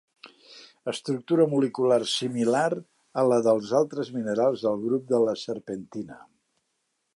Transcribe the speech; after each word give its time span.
Estructura 0.91 1.45
molecular 1.51 1.99
similar 2.13 2.71
a 3.23 3.27
la 3.33 3.39
dels 3.49 3.75
altres 3.81 4.11
minerals 4.19 4.67
del 4.69 4.83
grup 4.89 5.09
de 5.15 5.23
la 5.29 5.39
serpentina. 5.45 6.21